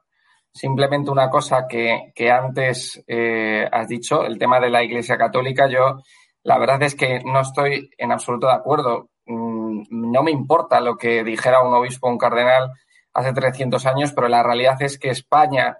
[0.53, 5.67] simplemente una cosa que, antes eh, has dicho, el tema de la Iglesia Católica.
[5.67, 6.01] Yo,
[6.43, 9.09] la verdad es que no estoy en absoluto de acuerdo.
[9.25, 12.71] Mm, no me importa lo que dijera un obispo o un cardenal
[13.13, 15.77] hace 300 años, pero la realidad es que España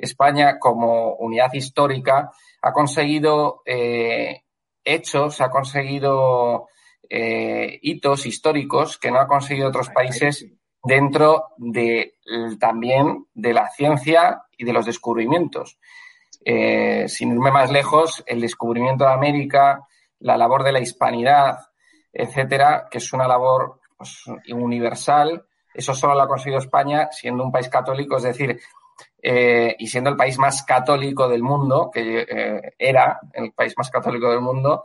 [0.00, 2.30] España como unidad histórica
[2.62, 4.42] ha conseguido eh,
[4.84, 6.68] hechos, ha conseguido
[7.08, 10.46] eh, hitos históricos que no ha conseguido otros países
[10.82, 12.14] dentro de
[12.58, 15.78] también de la ciencia y de los descubrimientos.
[16.42, 19.86] Eh, sin irme más lejos, el descubrimiento de América,
[20.20, 21.58] la labor de la hispanidad,
[22.12, 25.44] etcétera, que es una labor pues, universal.
[25.72, 28.58] Eso solo lo ha conseguido España siendo un país católico, es decir,
[29.22, 33.90] eh, y siendo el país más católico del mundo, que eh, era el país más
[33.90, 34.84] católico del mundo.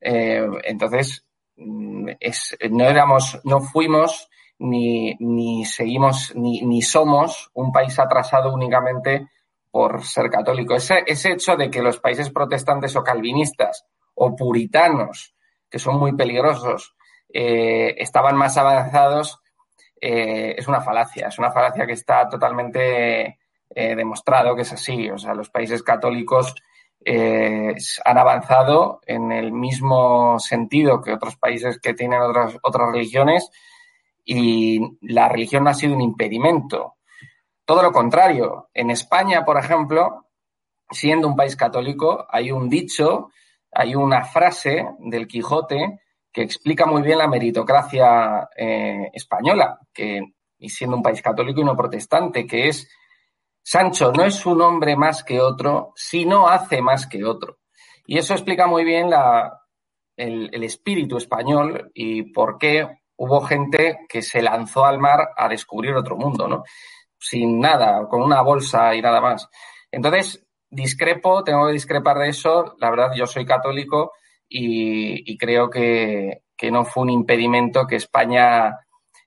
[0.00, 1.24] entonces,
[1.56, 2.08] mm,
[2.70, 9.28] no éramos, no fuimos ni, ni seguimos, ni, ni somos un país atrasado únicamente
[9.70, 10.74] por ser católico.
[10.76, 15.34] Ese, hecho de que los países protestantes o calvinistas o puritanos,
[15.68, 16.94] que son muy peligrosos,
[17.32, 19.40] eh, estaban más avanzados,
[20.00, 21.26] eh, es una falacia.
[21.26, 23.40] Es una falacia que está totalmente
[23.70, 25.10] eh, demostrado que es así.
[25.10, 26.54] O sea, los países católicos
[27.06, 33.50] han avanzado en el mismo sentido que otros países que tienen otras, otras religiones
[34.24, 36.96] y la religión no ha sido un impedimento.
[37.64, 38.68] Todo lo contrario.
[38.74, 40.26] En España, por ejemplo,
[40.90, 43.30] siendo un país católico, hay un dicho,
[43.72, 46.00] hay una frase del Quijote
[46.32, 50.20] que explica muy bien la meritocracia eh, española, que,
[50.58, 52.88] y siendo un país católico y no protestante, que es
[53.62, 57.60] Sancho no es un hombre más que otro, si no hace más que otro.
[58.06, 59.62] Y eso explica muy bien la,
[60.16, 65.48] el, el espíritu español y por qué hubo gente que se lanzó al mar a
[65.48, 66.64] descubrir otro mundo, ¿no?
[67.18, 69.48] Sin nada, con una bolsa y nada más.
[69.90, 72.74] Entonces, discrepo, tengo que discrepar de eso.
[72.78, 74.12] La verdad, yo soy católico
[74.48, 78.78] y, creo que, no fue un impedimento que España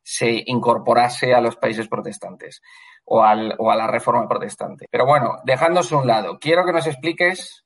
[0.01, 2.61] se incorporase a los países protestantes
[3.05, 4.87] o, al, o a la reforma protestante.
[4.89, 7.65] Pero bueno, dejándose un lado, quiero que nos expliques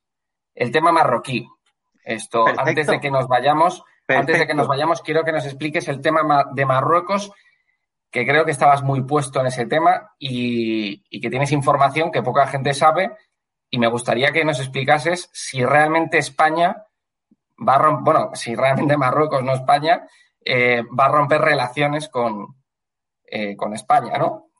[0.54, 1.46] el tema marroquí.
[2.04, 5.88] Esto, antes de que nos vayamos, antes de que nos vayamos, quiero que nos expliques
[5.88, 7.32] el tema de Marruecos,
[8.10, 12.46] que creo que estabas muy puesto en ese tema y, que tienes información que poca
[12.46, 13.16] gente sabe.
[13.70, 16.84] Y me gustaría que nos explicases si realmente España
[17.66, 20.06] va a romper, bueno, si realmente Marruecos, no España,
[20.44, 22.48] eh, va a romper relaciones con,
[23.24, 24.50] eh, con España, ¿no?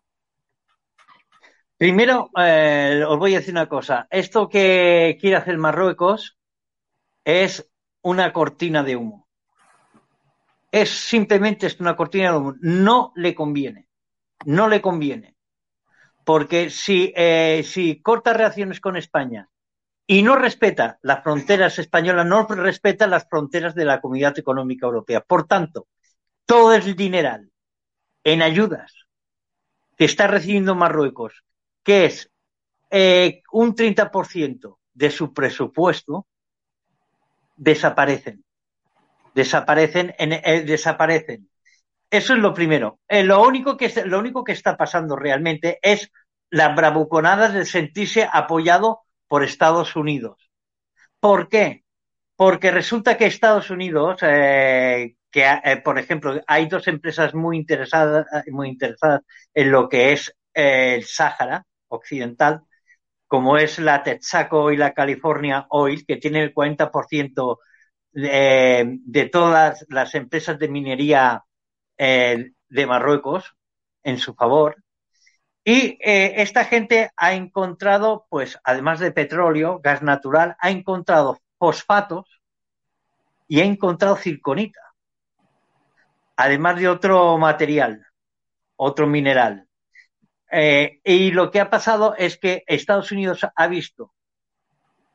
[1.77, 4.07] Primero, eh, os voy a decir una cosa.
[4.09, 6.39] Esto que quiere hacer Marruecos
[7.25, 9.22] es una cortina de humo
[10.73, 12.55] es simplemente una cortina de humo.
[12.61, 13.89] No le conviene.
[14.47, 15.37] No le conviene.
[16.25, 19.49] Porque si, eh, si corta reacciones con España
[20.07, 25.21] y no respeta las fronteras españolas, no respeta las fronteras de la Comunidad Económica Europea.
[25.21, 25.89] Por tanto,
[26.47, 27.51] todo el dineral
[28.25, 28.95] en ayudas
[29.97, 31.45] que está recibiendo Marruecos,
[31.83, 32.31] que es
[32.91, 36.27] eh, un 30% de su presupuesto,
[37.57, 38.42] desaparecen
[39.35, 41.49] desaparecen, en, eh, desaparecen.
[42.11, 43.01] Eso es lo primero.
[43.09, 46.11] Eh, lo, único que, lo único que está pasando realmente es
[46.51, 50.51] la bravuconada de sentirse apoyado por Estados Unidos.
[51.21, 51.85] ¿Por qué?
[52.37, 58.69] Porque resulta que Estados Unidos, eh, que por ejemplo, hay dos empresas muy interesadas, muy
[58.69, 59.23] interesadas
[59.55, 62.63] en lo que es el Sáhara occidental,
[63.27, 67.59] como es la Texaco y la California Oil, que tienen el 40%
[68.13, 71.45] de, todas las empresas de minería
[71.97, 73.57] eh, de Marruecos
[74.03, 74.77] en su favor.
[75.65, 82.41] Y eh, esta gente ha encontrado, pues, además de petróleo, gas natural, ha encontrado fosfatos
[83.47, 84.81] y ha encontrado circonita,
[86.37, 88.05] además de otro material,
[88.77, 89.69] otro mineral.
[90.51, 94.13] Eh, y lo que ha pasado es que Estados Unidos ha visto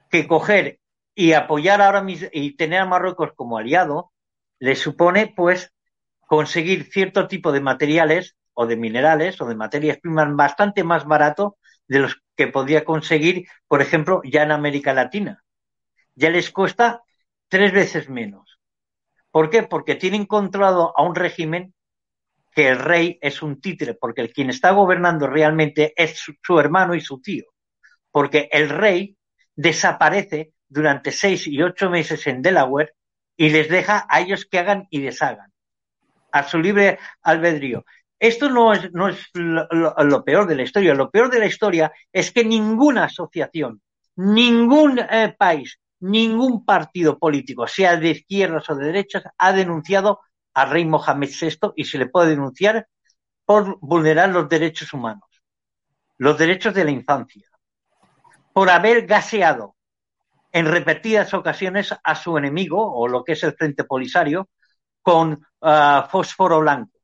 [0.10, 0.80] que coger
[1.20, 4.12] y apoyar ahora y tener a Marruecos como aliado
[4.60, 5.74] le supone pues
[6.20, 11.58] conseguir cierto tipo de materiales o de minerales o de materias primas bastante más barato
[11.88, 15.44] de los que podría conseguir, por ejemplo, ya en América Latina.
[16.14, 17.02] Ya les cuesta
[17.48, 18.60] tres veces menos.
[19.32, 19.64] ¿Por qué?
[19.64, 21.74] Porque tienen controlado a un régimen
[22.52, 26.94] que el rey es un títere, porque el quien está gobernando realmente es su hermano
[26.94, 27.46] y su tío.
[28.12, 29.18] Porque el rey
[29.56, 32.94] desaparece durante seis y ocho meses en Delaware
[33.36, 35.54] y les deja a ellos que hagan y deshagan,
[36.32, 37.86] a su libre albedrío.
[38.20, 40.96] Esto no es, no es lo, peor de la historia.
[40.96, 43.82] Lo peor de la historia es que ninguna asociación,
[44.16, 50.22] ningún eh, país, ningún partido político, sea de izquierdas o de derechas, ha denunciado
[50.56, 52.88] al rey Mohamed VI y se le puede denunciar
[53.46, 55.30] por vulnerar los derechos humanos,
[56.18, 57.48] los derechos de la infancia,
[58.52, 59.77] por haber gaseado
[60.52, 64.50] en repetidas ocasiones a su enemigo, o lo que es el Frente Polisario,
[65.02, 66.98] con ah, fósforo blanco,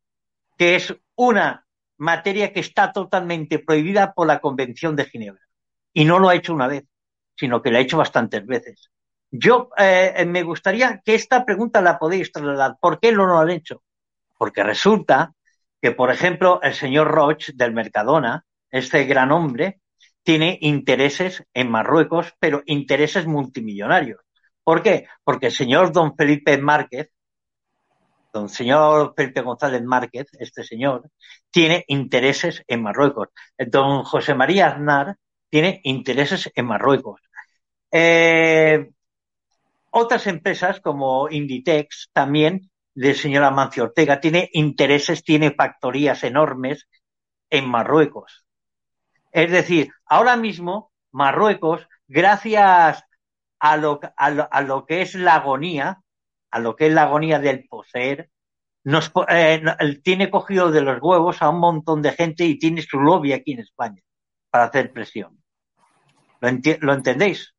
[0.58, 1.66] que es una
[1.98, 5.42] materia que está totalmente prohibida por la Convención de Ginebra.
[5.94, 6.84] Y no lo ha hecho una vez,
[7.36, 8.90] sino que lo ha hecho bastantes veces.
[9.30, 12.76] Yo eh, me gustaría que esta pregunta la podéis trasladar.
[12.80, 13.84] ¿Por qué no lo han hecho?
[14.38, 15.34] Porque resulta
[15.82, 19.80] que, por ejemplo, el señor Roche del Mercadona, este gran hombre,
[20.24, 24.22] tiene intereses en Marruecos, pero intereses multimillonarios.
[24.64, 25.08] ¿Por qué?
[25.24, 27.12] Porque el señor don Felipe Márquez,
[28.32, 31.10] don señor Felipe González Márquez, este señor,
[31.52, 33.30] tiene intereses en Marruecos.
[33.58, 35.18] Don José María Aznar
[35.50, 37.22] tiene intereses en Marruecos.
[37.92, 38.90] Eh,
[39.92, 46.88] otras empresas como Inditex también del señor Amancio Ortega tiene intereses, tiene factorías enormes
[47.50, 48.43] en Marruecos.
[49.34, 53.04] Es decir, ahora mismo Marruecos, gracias
[53.60, 56.02] a lo, a lo, que es la agonía,
[56.52, 58.30] a lo que es la agonía del poseer,
[58.84, 59.64] nos, eh,
[60.04, 63.54] tiene cogido de los huevos a un montón de gente y tiene su lobby aquí
[63.54, 64.02] en España
[64.50, 65.42] para hacer presión.
[66.40, 66.50] ¿Lo,
[66.82, 67.56] ¿lo entendéis?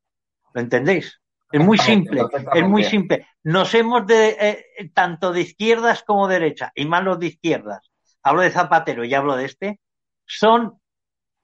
[0.53, 1.21] ¿Lo entendéis?
[1.51, 2.23] Es muy simple,
[2.55, 3.27] es muy simple.
[3.43, 7.91] Nos hemos de, eh, tanto de izquierdas como de derecha, y más los de izquierdas,
[8.23, 9.81] hablo de Zapatero y hablo de este,
[10.27, 10.81] son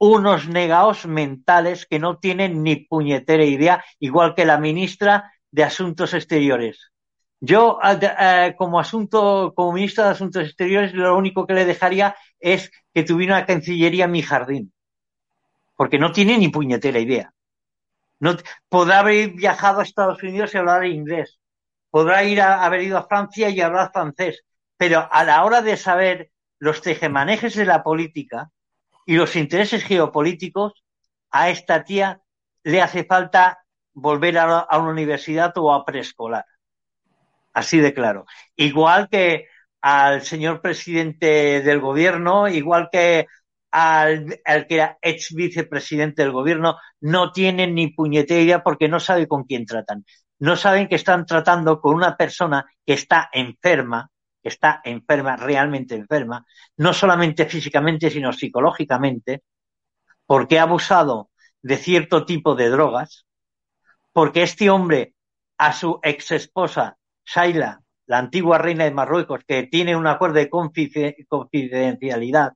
[0.03, 6.15] unos negaos mentales que no tienen ni puñetera idea, igual que la ministra de Asuntos
[6.15, 6.91] Exteriores.
[7.39, 12.71] Yo, eh, como asunto, como ministra de Asuntos Exteriores, lo único que le dejaría es
[12.91, 14.73] que tuviera una cancillería en mi jardín.
[15.75, 17.31] Porque no tiene ni puñetera idea.
[18.69, 21.39] Podrá haber viajado a Estados Unidos y hablar inglés.
[21.91, 24.43] Podrá ir a, haber ido a Francia y hablar francés.
[24.77, 28.49] Pero a la hora de saber los tejemanejes de la política
[29.05, 30.83] y los intereses geopolíticos,
[31.31, 32.21] a esta tía
[32.63, 33.59] le hace falta
[33.93, 36.45] volver a, una universidad o a preescolar.
[37.53, 38.25] Así de claro.
[38.55, 39.47] Igual que
[39.81, 43.27] al señor presidente del gobierno, igual que
[43.71, 49.43] al, que era ex vicepresidente del gobierno no tienen ni puñetera porque no sabe con
[49.45, 50.05] quién tratan.
[50.39, 54.10] No saben que están tratando con una persona que está enferma,
[54.49, 56.45] está enferma, realmente enferma,
[56.77, 59.43] no solamente físicamente, sino psicológicamente,
[60.25, 61.29] porque ha abusado
[61.61, 63.25] de cierto tipo de drogas,
[64.13, 65.15] porque este hombre
[65.57, 70.49] a su ex esposa, Shaila, la antigua reina de Marruecos, que tiene un acuerdo de
[70.49, 72.53] confidencialidad,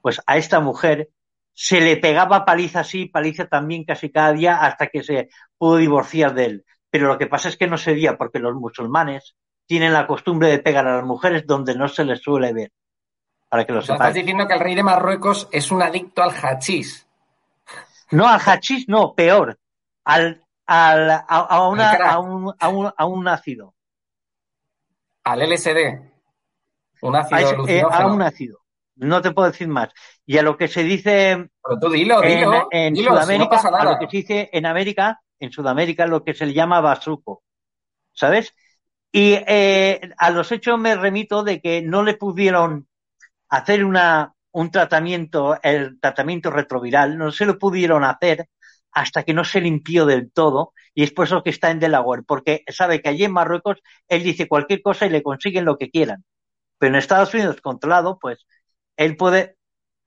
[0.00, 1.08] pues a esta mujer
[1.54, 6.34] se le pegaba paliza así, paliza también casi cada día hasta que se pudo divorciar
[6.34, 6.64] de él.
[6.90, 9.36] Pero lo que pasa es que no se veía porque los musulmanes
[9.72, 12.70] tienen la costumbre de pegar a las mujeres donde no se les suele ver.
[13.48, 14.08] Para que lo sepan.
[14.08, 17.08] Estás diciendo que el rey de Marruecos es un adicto al hachís.
[18.10, 19.58] No, al hachís no, peor.
[20.04, 23.74] Al, al, a, una, a, un, a, un, a un ácido.
[25.24, 26.02] Al LSD.
[27.00, 28.58] Un ácido eh, a un ácido.
[28.96, 29.88] No te puedo decir más.
[30.26, 35.22] Y a lo que se dice en, Sudamérica, a lo que se dice en América,
[35.40, 37.42] en Sudamérica, lo que se le llama basuco.
[38.12, 38.54] ¿Sabes?
[39.12, 42.88] Y eh, a los hechos me remito de que no le pudieron
[43.50, 48.48] hacer una, un tratamiento, el tratamiento retroviral, no se lo pudieron hacer
[48.90, 52.22] hasta que no se limpió del todo, y es por eso que está en Delaware,
[52.26, 55.90] porque sabe que allí en Marruecos él dice cualquier cosa y le consiguen lo que
[55.90, 56.24] quieran.
[56.78, 58.46] Pero en Estados Unidos controlado, pues
[58.96, 59.56] él puede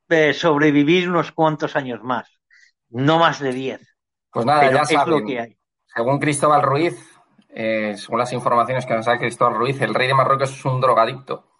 [0.09, 2.29] eh, sobrevivir unos cuantos años más,
[2.89, 3.95] no más de diez.
[4.31, 5.57] Pues nada, ya saben, que hay.
[5.85, 7.14] Según Cristóbal Ruiz,
[7.57, 10.81] eh, según las informaciones que nos da Cristóbal Ruiz, el rey de Marruecos es un
[10.81, 11.51] drogadicto.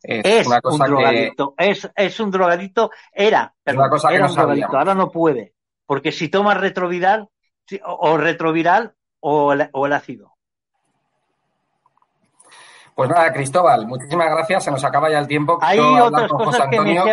[0.00, 4.94] Es, una cosa un drogadicto, es, es, un drogadicto, era, pero era un drogadicto, ahora
[4.94, 7.28] no puede, porque si toma retroviral,
[7.84, 10.36] o retroviral o o el ácido.
[12.94, 14.64] Pues nada, Cristóbal, muchísimas gracias.
[14.64, 15.58] Se nos acaba ya el tiempo.
[15.62, 17.10] Hay otras cosas que, me, se,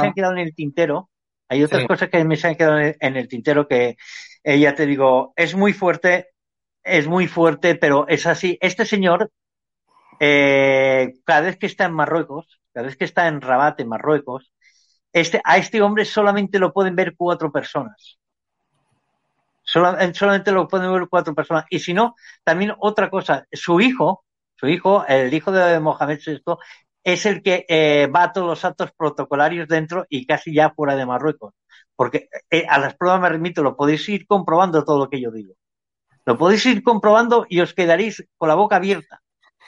[0.00, 1.10] han quedado en el tintero.
[1.48, 3.96] Hay otras cosas que me se han quedado en el tintero que
[4.42, 6.33] eh, ya te digo, es muy fuerte,
[6.84, 8.58] es muy fuerte, pero es así.
[8.60, 9.30] Este señor,
[10.20, 14.52] eh, cada vez que está en Marruecos, cada vez que está en Rabat, en Marruecos,
[15.12, 18.18] este, a este hombre solamente lo pueden ver cuatro personas.
[19.64, 21.64] solamente lo pueden ver cuatro personas.
[21.70, 22.14] Y si no,
[22.44, 24.24] también otra cosa, su hijo,
[24.56, 26.42] su hijo, el hijo de Mohamed VI,
[27.04, 30.96] es el que eh, va a todos los actos protocolarios dentro y casi ya fuera
[30.96, 31.54] de Marruecos.
[31.96, 35.30] Porque eh, a las pruebas me remito, lo podéis ir comprobando todo lo que yo
[35.30, 35.54] digo.
[36.26, 39.20] Lo podéis ir comprobando y os quedaréis con la boca abierta.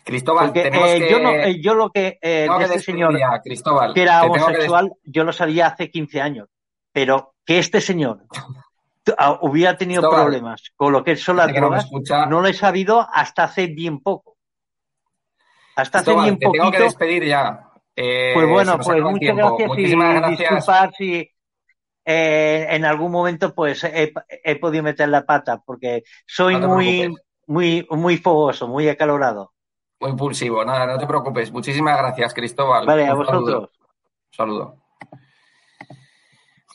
[0.04, 4.92] Cristóbal, Porque, eh, yo, no, yo lo que de este señor Cristóbal, que era homosexual,
[5.02, 6.48] yo lo sabía hace 15 años.
[6.92, 8.24] Pero que este señor
[9.40, 11.88] hubiera tenido problemas con lo que son las drogas,
[12.28, 14.36] no lo he sabido hasta hace bien poco.
[15.76, 16.52] Hasta hace bien poquito.
[16.52, 17.70] Te tengo que despedir ya.
[17.94, 20.38] Eh, pues bueno, pues muchas gracias Muchísimas y gracias.
[20.38, 21.30] disculpar si
[22.08, 24.12] eh, en algún momento pues he,
[24.60, 27.12] podido meter la pata porque soy muy,
[27.48, 29.52] muy, muy fogoso, muy acalorado.
[29.98, 31.50] Muy impulsivo, nada, no te preocupes.
[31.50, 32.86] Muchísimas gracias, Cristóbal.
[32.86, 33.70] Vale, a vosotros.
[34.30, 34.76] Saludo.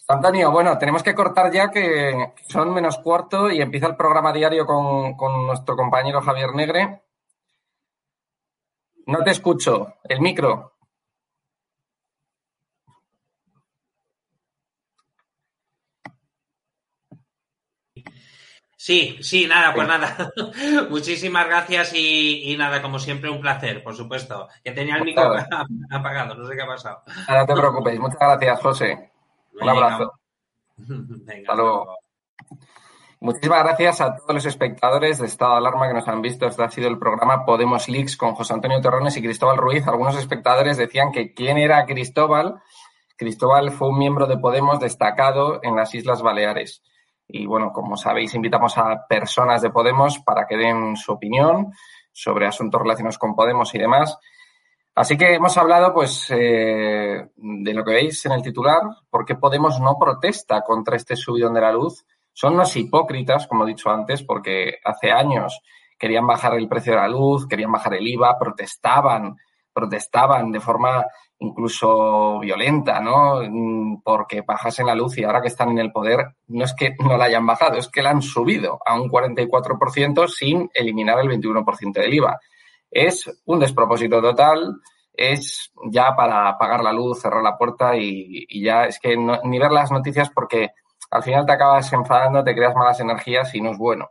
[0.10, 4.66] Antonio, bueno, tenemos que cortar ya que son menos cuarto y empieza el programa diario
[4.66, 7.04] con, con nuestro compañero Javier Negre.
[9.06, 9.94] No te escucho.
[10.04, 10.74] El micro.
[18.84, 20.34] Sí, sí, nada, pues nada.
[20.90, 24.48] Muchísimas gracias y, nada, como siempre, un placer, por supuesto.
[24.64, 25.36] Que tenía el micro
[25.92, 27.04] apagado, no sé qué ha pasado.
[27.30, 29.12] No te preocupes, muchas gracias, José.
[29.62, 30.14] Un abrazo.
[30.78, 31.54] Venga,
[33.20, 36.48] Muchísimas gracias a todos los espectadores de Estado de Alarma que nos han visto.
[36.48, 39.86] Este ha sido el programa Podemos Leaks con José Antonio Terrones y Cristóbal Ruiz.
[39.86, 42.64] Algunos espectadores decían que quién era Cristóbal.
[43.16, 46.82] Cristóbal fue un miembro de Podemos destacado en las Islas Baleares.
[47.28, 51.72] Y bueno, como sabéis, invitamos a personas de Podemos para que den su opinión
[52.11, 54.17] sobre asuntos relacionados con Podemos y demás.
[54.93, 59.36] Así que hemos hablado, pues, eh, de lo que veis en el titular, por qué
[59.36, 62.05] Podemos no protesta contra este subidón de la luz.
[62.34, 65.61] Son unos hipócritas, como he dicho antes, porque hace años
[65.97, 69.38] querían bajar el precio de la luz, querían bajar el IVA, protestaban,
[69.72, 71.05] protestaban de forma
[71.42, 73.42] incluso violenta, ¿no?
[73.42, 76.96] Mm, porque bajasen la luz y ahora que están en el poder, no es que
[77.00, 81.28] no la hayan bajado, es que la han subido a un 44% sin eliminar el
[81.30, 82.39] 21% del IVA.
[82.92, 84.82] Es un despropósito total,
[85.14, 89.72] es ya para apagar la luz, cerrar la puerta y, ya es que ni ver
[89.72, 90.72] las noticias porque
[91.10, 94.10] al final te acabas enfadando, te creas malas energías y no es bueno.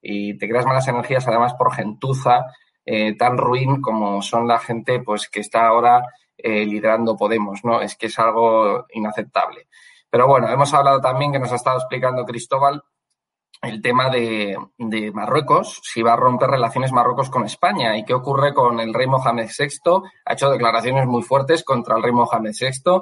[0.00, 2.46] Y te creas malas energías además por gentuza
[2.84, 6.04] eh, tan ruin como son la gente pues que está ahora
[6.42, 7.80] eh, liderando Podemos, ¿no?
[7.80, 9.68] Es que es algo inaceptable.
[10.10, 12.82] Pero bueno, hemos hablado también que nos ha estado explicando Cristóbal
[13.62, 14.58] el tema de,
[15.14, 19.06] Marruecos, si va a romper relaciones Marruecos con España y qué ocurre con el rey
[19.06, 20.02] Mohamed VI.
[20.24, 23.00] Ha hecho declaraciones muy fuertes contra el rey Mohamed VI.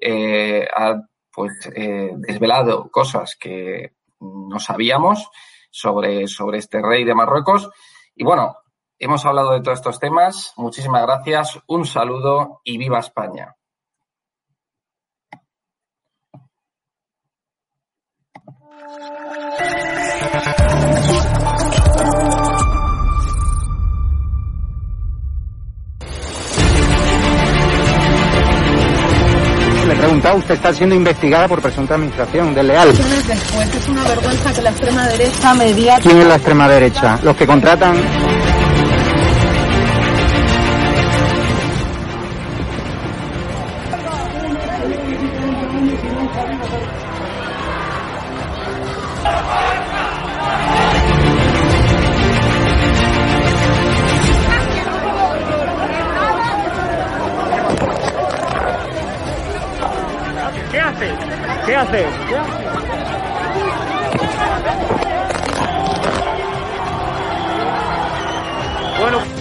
[0.00, 0.94] Eh, ha
[1.32, 5.28] pues eh, desvelado cosas que no sabíamos
[5.70, 7.68] sobre, sobre este rey de Marruecos.
[8.14, 8.56] Y bueno,
[8.98, 10.54] Hemos hablado de todos estos temas.
[10.56, 13.54] Muchísimas gracias, un saludo y viva España.
[29.86, 32.88] Le he preguntado, usted está siendo investigada por presunta administración desleal.
[32.96, 35.98] Después es una vergüenza que la extrema derecha media.
[36.00, 37.20] ¿Quién es la extrema derecha?
[37.22, 37.96] Los que contratan